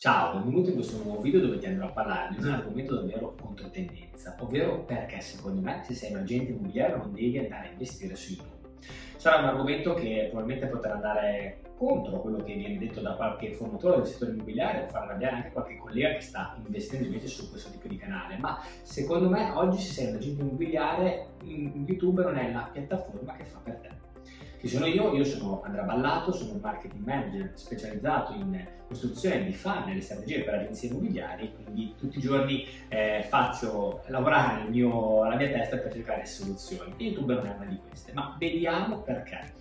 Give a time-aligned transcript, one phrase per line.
[0.00, 3.34] Ciao, benvenuto in questo nuovo video dove ti andrò a parlare di un argomento davvero
[3.34, 8.14] controtendenza, ovvero perché secondo me se sei un agente immobiliare non devi andare a investire
[8.14, 8.68] su YouTube.
[9.16, 13.96] Sarà un argomento che probabilmente potrà andare contro quello che viene detto da qualche formatore
[13.96, 17.68] del settore immobiliare o far arrabbiare anche qualche collega che sta investendo invece su questo
[17.72, 22.52] tipo di canale, ma secondo me oggi se sei un agente immobiliare YouTube non è
[22.52, 24.07] la piattaforma che fa per te.
[24.58, 25.14] Chi sono io?
[25.14, 30.42] Io sono Andrea Ballato, sono un marketing manager specializzato in costruzione di funnel e strategie
[30.42, 35.92] per agenzie immobiliari, quindi tutti i giorni eh, faccio lavorare mio, la mia testa per
[35.92, 36.92] cercare soluzioni.
[36.96, 39.52] YouTube non è una di queste, ma vediamo perché.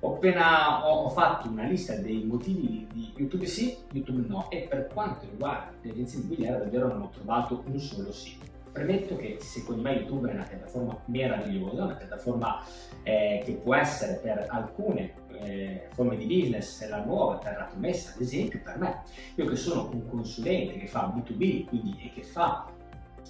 [0.00, 4.66] Ho appena ho, ho, fatto una lista dei motivi di YouTube sì, YouTube no e
[4.68, 8.38] per quanto riguarda le agenzie immobiliari davvero non ho trovato un solo sì.
[8.76, 12.62] Premetto che secondo me YouTube è una piattaforma meravigliosa, una piattaforma
[13.04, 18.20] eh, che può essere per alcune eh, forme di business la nuova terra promessa, ad
[18.20, 19.02] esempio per me.
[19.36, 22.70] Io che sono un consulente che fa B2B quindi, e che fa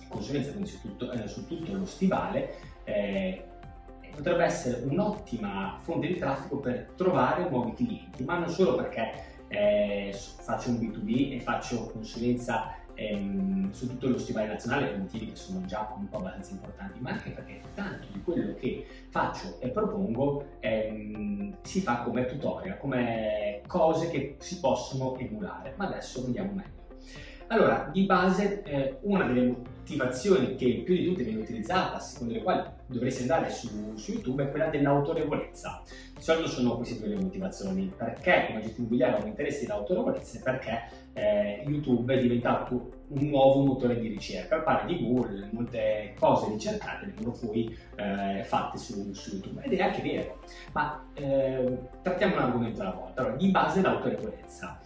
[0.08, 3.44] consulenza quindi su tutto, eh, su tutto lo stivale, eh,
[4.16, 9.12] potrebbe essere un'ottima fonte di traffico per trovare nuovi clienti, ma non solo perché
[9.46, 15.30] eh, faccio un B2B e faccio consulenza ehm, su tutto lo stivale nazionale per motivi
[15.30, 19.68] che sono già comunque abbastanza importanti, ma anche perché tanto di quello che faccio e
[19.68, 25.74] propongo ehm, si fa come tutorial, come cose che si possono emulare.
[25.76, 26.85] Ma adesso vediamo meglio.
[27.48, 32.42] Allora, di base, eh, una delle motivazioni che più di tutte viene utilizzata, secondo le
[32.42, 35.80] quali dovresti andare su, su YouTube, è quella dell'autorevolezza.
[36.16, 37.92] Di solito sono queste due le motivazioni.
[37.96, 40.40] Perché come agente immobiliare ho un interesse dell'autorevolezza?
[40.42, 44.64] Perché eh, YouTube è diventato un nuovo motore di ricerca.
[44.64, 49.62] Al di Google, molte cose ricercate vengono poi eh, fatte su, su, YouTube.
[49.62, 50.40] Ed è anche vero.
[50.72, 53.20] Ma eh, trattiamo un argomento alla volta.
[53.20, 54.80] Allora, di base l'autorevolezza.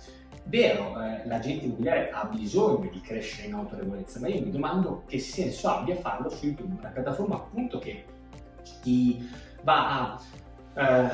[0.50, 5.20] Vero, eh, l'agente immobiliare ha bisogno di crescere in autorevolezza, ma io mi domando che
[5.20, 8.04] senso abbia farlo su YouTube, una piattaforma appunto che
[8.82, 9.30] ti
[9.62, 10.20] va a
[10.74, 11.08] eh,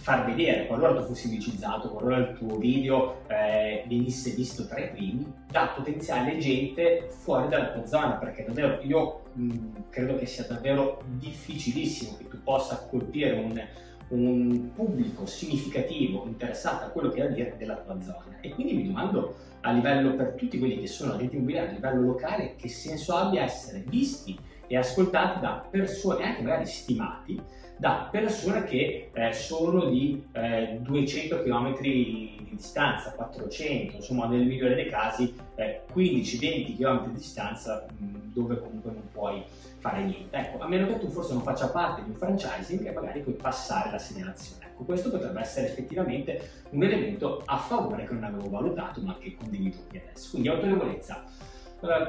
[0.00, 4.90] far vedere, qualora tu fossi indicizzato, qualora il tuo video eh, venisse visto tra i
[4.90, 9.58] primi, da potenziale gente fuori dalla tua zona, perché davvero io mh,
[9.90, 13.64] credo che sia davvero difficilissimo che tu possa colpire un
[14.08, 18.38] un pubblico significativo interessato a quello che hai da dire della tua zona.
[18.40, 22.02] E quindi mi domando a livello per tutti quelli che sono agenti immobiliari a livello
[22.02, 27.40] locale che senso abbia essere visti e ascoltati da persone, anche magari stimati,
[27.76, 34.74] da persone che eh, sono di eh, 200 km di distanza, 400, insomma nel migliore
[34.74, 39.42] dei casi eh, 15-20 km di distanza dove comunque non puoi
[39.78, 40.34] fare niente.
[40.36, 43.34] Ecco, a meno che tu forse non faccia parte di un franchising e magari puoi
[43.34, 44.64] passare la segnalazione.
[44.64, 49.34] Ecco, questo potrebbe essere effettivamente un elemento a favore che non avevo valutato ma che
[49.34, 50.30] condivido qui adesso.
[50.30, 51.24] Quindi autorevolezza.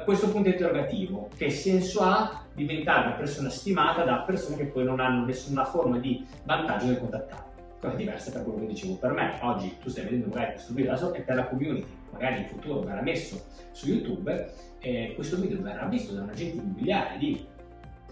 [0.04, 5.00] Questo punto interrogativo, che senso ha diventare una persona stimata da persone che poi non
[5.00, 7.44] hanno nessuna forma di vantaggio nel contattare?
[7.80, 9.38] Cosa diversa da quello che dicevo per me.
[9.42, 13.02] Oggi tu stai vedendo magari questo video è per la community, magari in futuro verrà
[13.02, 17.46] messo su YouTube e questo video verrà visto da un agente immobiliare di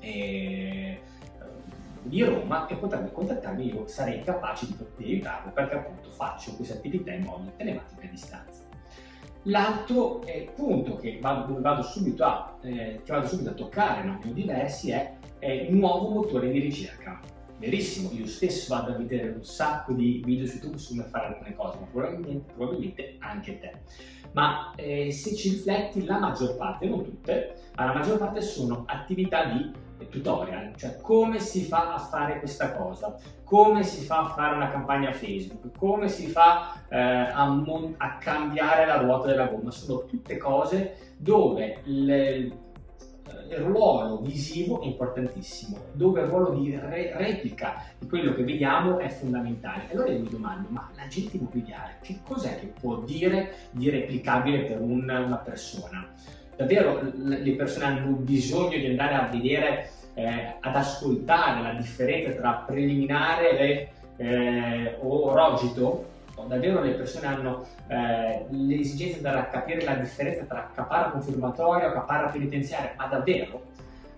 [0.02, 1.00] eh,
[2.06, 6.76] di Roma e potrebbe contattarmi, io sarei capace di, di aiutarlo perché appunto faccio questa
[6.76, 8.65] attività in modo telematico a distanza.
[9.48, 14.18] L'altro eh, punto che vado, vado subito a, eh, che vado subito a toccare, non
[14.18, 17.20] più diversi, è, è il nuovo motore di ricerca.
[17.60, 21.28] Verissimo, io stesso vado a vedere un sacco di video su YouTube su come fare
[21.28, 23.72] alcune cose, ma probabilmente, probabilmente anche te.
[24.32, 28.84] Ma eh, se ci rifletti, la maggior parte, non tutte, ma la maggior parte sono
[28.88, 29.72] attività di
[30.10, 34.70] tutorial, cioè come si fa a fare questa cosa, come si fa a fare una
[34.70, 40.06] campagna Facebook, come si fa eh, a, mon- a, cambiare la ruota della gomma, sono
[40.06, 42.52] tutte cose dove le,
[43.50, 49.00] il ruolo visivo è importantissimo, dove il ruolo di re- replica di quello che vediamo
[49.00, 49.90] è fondamentale.
[49.92, 54.82] Allora io mi domando, ma l'agente immobiliare che cos'è che può dire di replicabile per
[54.82, 56.08] un, una persona?
[56.56, 62.64] Davvero le persone hanno bisogno di andare a vedere, eh, ad ascoltare la differenza tra
[62.66, 66.14] preliminare eh, o rogito?
[66.48, 72.28] Davvero le persone hanno eh, l'esigenza di capire la differenza tra caparra confirmatoria o caparra
[72.28, 72.94] penitenziaria?
[72.98, 73.74] Ma davvero?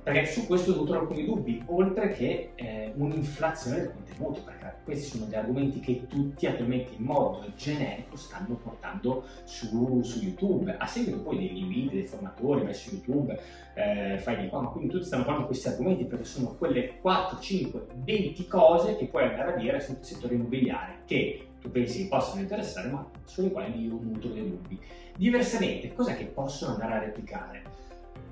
[0.07, 5.25] Perché su questo nutrono alcuni dubbi, oltre che eh, un'inflazione del contenuto, perché questi sono
[5.25, 11.19] degli argomenti che tutti attualmente in modo generico stanno portando su, su YouTube, a seguito
[11.19, 13.37] poi degli video, dei formatori, vai su YouTube,
[13.73, 16.99] eh, fai di qua, ma quindi tutti stanno parlando di questi argomenti perché sono quelle
[17.01, 22.03] 4, 5, 20 cose che puoi andare a dire sul settore immobiliare, che tu pensi
[22.03, 24.79] che possano interessare, ma sulle quali io nutro dei dubbi.
[25.17, 27.86] Diversamente, cos'è che possono andare a replicare?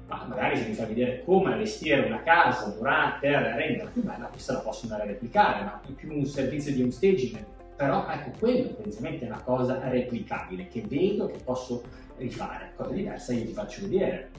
[0.07, 4.25] Ma magari se mi fa vedere come allestire una casa durante per renderla più bella,
[4.25, 7.43] questa la posso andare a replicare, ma è più un servizio di home staging.
[7.75, 11.83] Però ecco, quello potenzialmente è una cosa replicabile che vedo che posso
[12.17, 12.71] rifare.
[12.75, 14.29] Cosa diversa io ti faccio vedere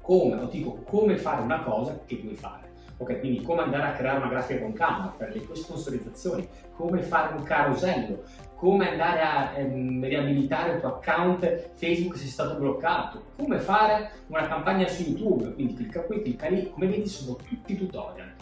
[0.00, 2.67] come, o dico come fare una cosa che vuoi fare.
[3.00, 7.02] Ok, quindi come andare a creare una grafica con Canva per le tue sponsorizzazioni, come
[7.02, 8.24] fare un carosello,
[8.56, 14.10] come andare a ehm, riabilitare il tuo account Facebook se è stato bloccato, come fare
[14.26, 18.37] una campagna su YouTube, quindi clicca qui, clicca lì, come vedi sono tutti tutorial.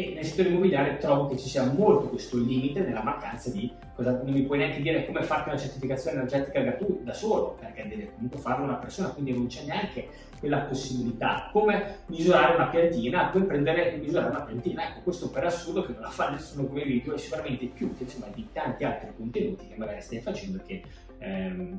[0.00, 4.22] E nel settore immobiliare trovo che ci sia molto questo limite nella mancanza di cosa,
[4.22, 8.12] non mi puoi neanche dire come farti una certificazione energetica gratuita da solo, perché deve
[8.14, 10.08] comunque farlo una persona, quindi non c'è neanche
[10.38, 11.50] quella possibilità.
[11.52, 14.88] Come misurare una piantina, puoi prendere e misurare una piantina.
[14.88, 18.04] Ecco, questo per assurdo che non la fa nessuno come video è sicuramente più utile
[18.04, 20.82] insomma, di tanti altri contenuti che magari stai facendo che,
[21.18, 21.78] ehm,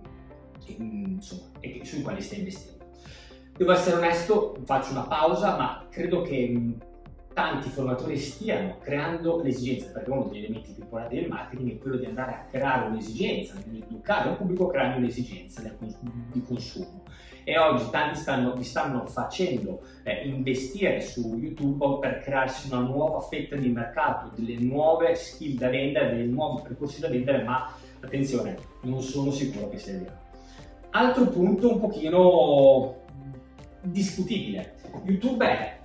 [0.77, 2.85] insomma, e che, sui quali stai investendo.
[3.57, 6.77] Devo essere onesto, faccio una pausa, ma credo che
[7.33, 11.97] tanti formatori stiano creando l'esigenza, perché uno degli elementi più importanti del marketing è quello
[11.97, 15.61] di andare a creare un'esigenza, di educare un pubblico creando un'esigenza
[16.31, 17.03] di consumo.
[17.43, 23.19] E oggi tanti stanno, vi stanno facendo eh, investire su YouTube per crearsi una nuova
[23.21, 28.57] fetta di mercato, delle nuove skill da vendere, dei nuovi percorsi da vendere, ma attenzione,
[28.81, 30.19] non sono sicuro che vero.
[30.91, 32.99] Altro punto un pochino
[33.81, 34.75] discutibile.
[35.05, 35.79] YouTube è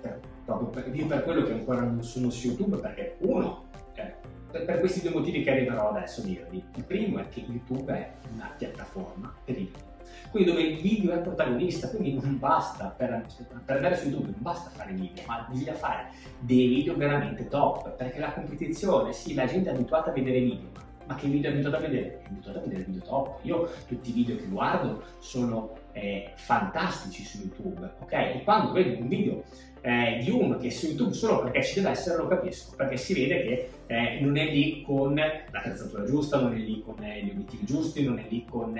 [0.46, 3.64] proprio per, io per quello che ancora non sono su YouTube, perché uno,
[3.94, 4.14] eh,
[4.50, 6.64] per, per, questi due motivi che arriverò adesso a dirvi.
[6.76, 9.94] Il primo è che YouTube è una piattaforma per i video.
[10.30, 13.26] Quindi dove il video è protagonista, quindi non basta per,
[13.64, 17.90] per andare su YouTube, non basta fare video, ma bisogna fare dei video veramente top,
[17.96, 21.50] perché la competizione, sì, la gente è abituata a vedere video, ma ma che video
[21.50, 22.22] è abituato a vedere?
[22.22, 23.38] È abituato a vedere video top.
[23.42, 28.12] Io tutti i video che guardo sono eh, fantastici su YouTube, ok?
[28.12, 29.44] E quando vedo un video
[29.80, 32.96] eh, di uno che è su YouTube solo perché ci deve essere lo capisco, perché
[32.96, 37.22] si vede che eh, non è lì con l'attrezzatura giusta, non è lì con eh,
[37.22, 38.76] gli obiettivi giusti, non è lì con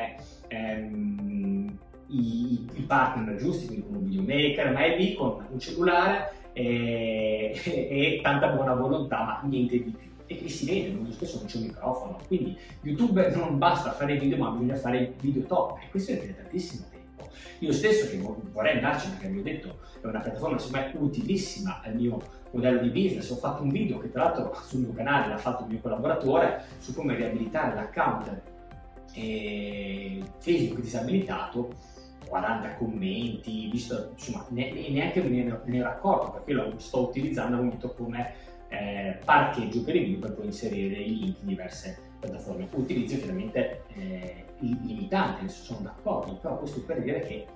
[0.49, 1.79] ehm,
[2.09, 7.61] i, i, partner giusti, quindi con un videomaker, ma è lì con un cellulare e,
[7.65, 7.71] e,
[8.17, 11.47] e tanta buona volontà, ma niente di più e che si vede, molto spesso non
[11.47, 12.19] c'è un microfono.
[12.27, 16.85] Quindi YouTube non basta fare video, ma bisogna fare video top e questo richiede tantissimo
[16.91, 17.31] tempo.
[17.61, 18.19] Io stesso che
[18.53, 22.21] vorrei andarci, perché vi ho detto, è una piattaforma me utilissima al mio
[22.51, 23.31] modello di business.
[23.31, 26.65] Ho fatto un video che tra l'altro sul mio canale l'ha fatto il mio collaboratore
[26.79, 28.43] su come riabilitare l'account
[29.15, 31.95] eh, Facebook disabilitato
[32.27, 37.95] 40 commenti, visto, insomma, neanche me ne, ne ero accorto perché lo sto utilizzando al
[37.95, 38.35] come
[38.69, 42.69] eh, parcheggio per i video per poi inserire i link in diverse piattaforme.
[42.73, 47.47] Utilizzo chiaramente eh, limitante, adesso sono d'accordo, però questo per dire che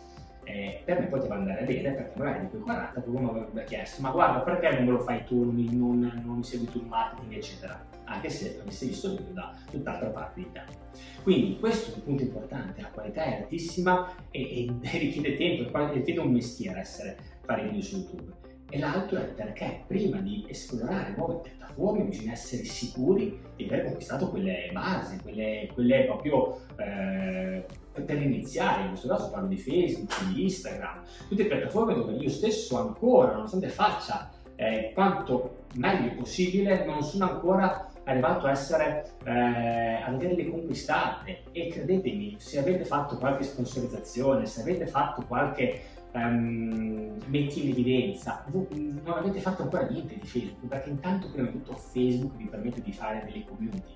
[0.45, 4.01] eh, per me poteva andare bene perché magari di quei 40 qualcuno mi avrebbe chiesto
[4.03, 7.35] ma guarda perché non me lo fai tu, non, non, mi segui tu il marketing
[7.35, 10.89] eccetera, anche se avessi visto il da tutt'altra parte di.
[11.23, 16.21] Quindi questo è un punto importante, la qualità è altissima e, e richiede tempo, richiede
[16.21, 18.41] un mestiere essere fare video su YouTube
[18.71, 24.31] e l'altro è perché prima di esplorare nuove piattaforme bisogna essere sicuri di aver conquistato
[24.31, 30.45] quelle basi, quelle, quelle proprio eh, per iniziare, in questo caso parlo di Facebook, di
[30.45, 37.31] Instagram, tutte piattaforme dove io stesso ancora, nonostante faccia eh, quanto meglio possibile, non sono
[37.31, 41.43] ancora arrivato a essere eh, ad averle conquistate.
[41.53, 45.81] E credetemi, se avete fatto qualche sponsorizzazione, se avete fatto qualche
[46.13, 48.67] um, metti in evidenza, voi
[49.03, 52.83] non avete fatto ancora niente di Facebook, perché intanto prima di tutto Facebook vi permette
[52.83, 53.95] di fare delle community.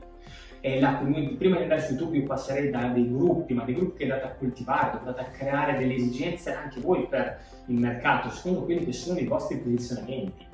[0.60, 3.74] E la community, prima di andare su YouTube io passerei da dei gruppi, ma dei
[3.74, 7.78] gruppi che andate a coltivare, dove andate a creare delle esigenze anche voi per il
[7.78, 10.52] mercato, secondo quelli che sono i vostri posizionamenti.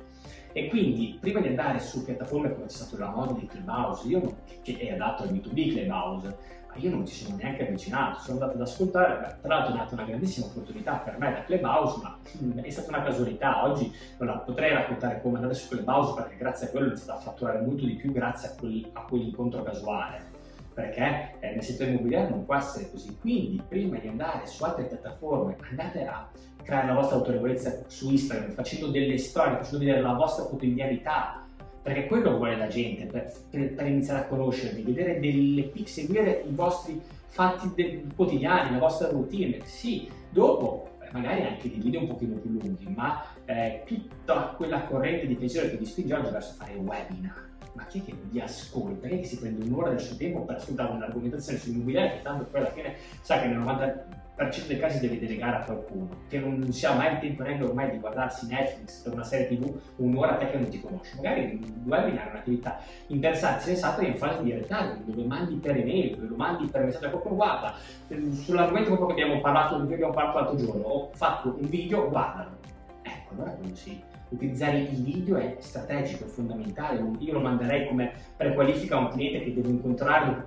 [0.53, 4.37] E quindi, prima di andare su piattaforme come c'è stato la moda di Clubhouse, io,
[4.61, 8.55] che è adatto al B2B Clubhouse, ma io non ci sono neanche avvicinato, sono andato
[8.55, 12.17] ad ascoltare, tra l'altro è nata una grandissima opportunità per me da Clubhouse, ma
[12.61, 16.67] è stata una casualità, oggi non la potrei raccontare come andare su Clubhouse perché grazie
[16.67, 20.30] a quello ho iniziato a fatturare molto di più grazie a, quel, a quell'incontro casuale.
[20.73, 23.17] Perché eh, nel settore immobiliare non può essere così.
[23.19, 26.29] Quindi, prima di andare su altre piattaforme, andate a
[26.63, 31.45] creare la vostra autorevolezza su Instagram, facendo delle storie, facendo vedere la vostra quotidianità,
[31.81, 36.53] perché quello vuole la gente per, per, per iniziare a conoscervi, vedere delle seguire i
[36.53, 39.59] vostri fatti quotidiani, la vostra routine.
[39.65, 44.83] Sì, dopo eh, magari anche dei video un pochino più lunghi, ma eh, tutta quella
[44.83, 48.39] corrente di pensiero che vi spinge oggi verso fare webinar ma chi è che vi
[48.39, 49.07] ascolta?
[49.07, 52.45] Chi è che si prende un'ora del suo tempo per ascoltare un'argomentazione sull'immobiliare che tanto
[52.45, 56.71] poi alla fine sa che nel 90% dei casi deve delegare a qualcuno, che non
[56.71, 60.35] si ha mai il tempo neanche ormai di guardarsi Netflix per una serie tv un'ora
[60.35, 61.15] te che non ti conosce.
[61.15, 66.15] Magari un webinar è un'attività interessante, sensata in fase di retardo, dove mandi per email,
[66.15, 67.75] dove lo mandi per messaggio a qualcuno, guarda,
[68.07, 72.09] sull'argomento proprio che abbiamo parlato, di cui abbiamo parlato l'altro giorno, ho fatto un video,
[72.09, 72.57] guardalo.
[73.03, 77.03] Ecco, allora quello sì utilizzare i video è strategico, è fondamentale.
[77.19, 80.43] Io lo manderei come prequalifica a un cliente che devo incontrarlo,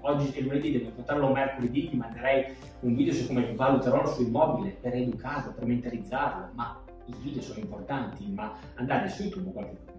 [0.00, 4.24] oggi è lunedì, devo incontrarlo mercoledì, gli manderei un video su come valuterò il suo
[4.24, 9.96] immobile per educarlo, per mentalizzarlo, ma i video sono importanti, ma andare su YouTube qualche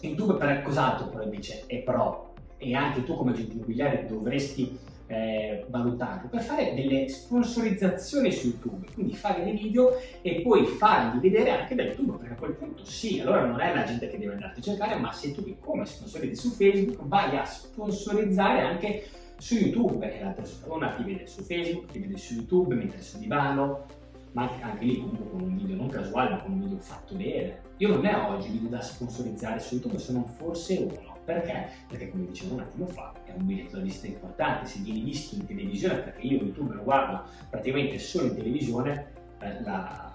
[0.00, 4.78] YouTube per cos'altro però invece è pro e anche tu come agente immobiliare dovresti
[5.12, 9.90] eh, valutarlo per fare delle sponsorizzazioni su YouTube, quindi fare dei video
[10.22, 13.74] e poi farli vedere anche da YouTube, perché a quel punto sì, allora non è
[13.74, 17.36] la gente che deve andarti a cercare, ma se tu come sponsorizzi su Facebook vai
[17.36, 22.34] a sponsorizzare anche su YouTube e la persona ti vede su Facebook, ti vede su
[22.34, 23.84] YouTube mentre sul divano,
[24.32, 27.60] ma anche lì comunque con un video non casuale, ma con un video fatto bene.
[27.76, 31.11] Io non ne ho oggi video da sponsorizzare su YouTube, se non forse uno.
[31.32, 31.68] Perché?
[31.88, 35.94] Perché come dicevo un attimo fa, è un visita importante, se vieni visto in televisione,
[35.96, 39.06] perché io YouTube lo guardo praticamente solo in televisione,
[39.40, 40.12] eh, la,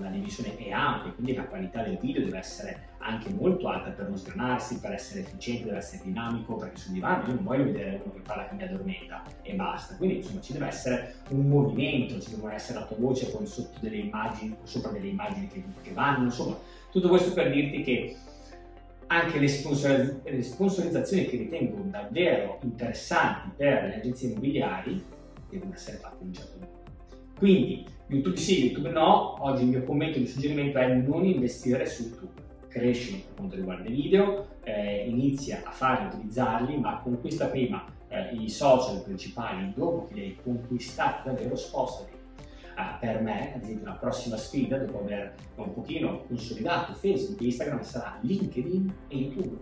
[0.00, 4.08] la divisione è ampia, quindi la qualità del video deve essere anche molto alta per
[4.08, 8.00] non sgranarsi, per essere efficiente, deve essere dinamico, perché sul divano io non voglio vedere
[8.02, 9.96] uno che parla che mi addormenta e basta.
[9.96, 13.78] Quindi insomma ci deve essere un movimento, ci deve essere la tua voce con sotto
[13.78, 16.58] delle immagini, sopra delle immagini che, che vanno, insomma,
[16.90, 18.16] tutto questo per dirti che
[19.08, 25.04] anche le, sponsorizz- le sponsorizzazioni che ritengo davvero interessanti per le agenzie immobiliari
[25.48, 26.74] devono essere fatte in un certo modo.
[27.38, 31.86] Quindi YouTube sì, YouTube no, oggi il mio commento, il mio suggerimento è non investire
[31.86, 32.44] su YouTube.
[32.68, 38.34] Cresci per quanto riguarda i video, eh, inizia a farli, utilizzarli, ma conquista prima eh,
[38.34, 42.15] i social principali, dopo che li hai conquistati davvero spostati
[42.76, 47.44] Uh, per me, ad esempio, la prossima sfida, dopo aver un pochino consolidato Facebook e
[47.46, 49.60] Instagram, sarà LinkedIn e YouTube.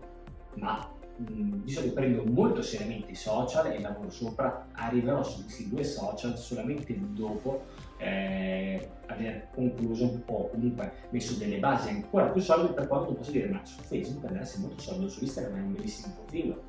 [0.54, 5.44] Ma mh, mm, visto che prendo molto seriamente i social e lavoro sopra, arriverò su
[5.44, 7.62] questi due social solamente dopo
[7.99, 13.49] eh, aver concluso o comunque messo delle basi ancora più solide per quanto posso dire,
[13.49, 16.62] ma su Facebook deve essere molto solido, su Instagram è un bellissimo profilo.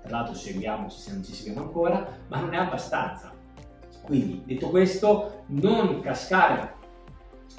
[0.00, 3.40] Tra l'altro seguiamo, se non ci seguiamo ancora, ma non è abbastanza
[4.02, 6.74] quindi, detto questo, non cascare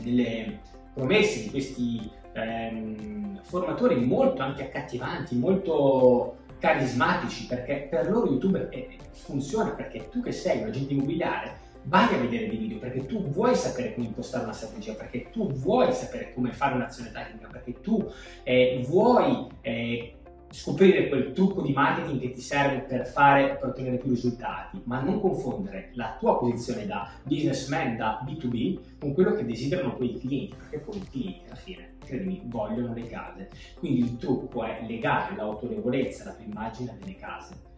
[0.04, 0.60] nelle
[0.94, 8.70] promesse di questi ehm, formatori molto anche accattivanti, molto carismatici, perché per loro YouTube
[9.12, 13.28] funziona, perché tu che sei un agente immobiliare vai a vedere dei video perché tu
[13.30, 17.82] vuoi sapere come impostare una strategia, perché tu vuoi sapere come fare un'azione tecnica, perché
[17.82, 18.10] tu
[18.44, 20.16] eh, vuoi eh,
[20.54, 25.02] scoprire quel trucco di marketing che ti serve per, fare, per ottenere più risultati, ma
[25.02, 30.56] non confondere la tua posizione da businessman, da B2B, con quello che desiderano quei clienti,
[30.56, 33.50] perché poi i clienti alla fine, credimi, vogliono le case.
[33.80, 37.72] Quindi il trucco è legare l'autorevolezza, la tua immagine delle case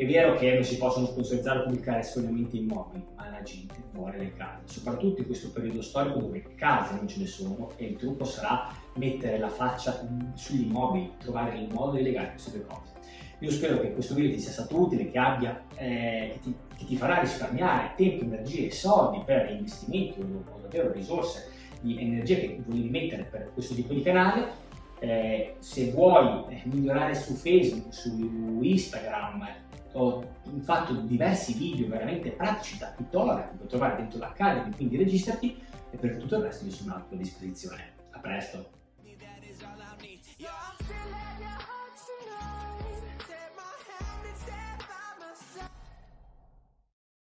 [0.00, 4.16] è vero che non si possono sponsorizzare o pubblicare solamente immobili, ma la gente vuole
[4.16, 7.96] le case, soprattutto in questo periodo storico dove case non ce ne sono e il
[7.96, 10.00] trucco sarà mettere la faccia
[10.32, 12.92] sugli immobili, trovare il modo di legare queste due cose.
[13.40, 16.84] Io spero che questo video ti sia stato utile, che, abbia, eh, che, ti, che
[16.86, 21.50] ti, farà risparmiare tempo, energie e soldi per investimenti o davvero risorse
[21.82, 24.68] di energia che volevi mettere per questo tipo di canale.
[24.98, 30.24] Eh, se vuoi eh, migliorare su Facebook, su Instagram, ho
[30.62, 35.96] fatto diversi video veramente pratici da tuttora che puoi trovare dentro l'Academy, quindi registrati e
[35.96, 37.92] per tutto il resto io sono a tua disposizione.
[38.10, 38.79] A presto!